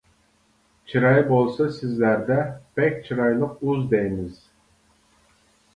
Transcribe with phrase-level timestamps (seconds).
[0.93, 2.39] چىراي بولسا سىزلەردە،
[2.81, 4.43] بەك چىرايلىق ‹ئۇز› دەيمىز.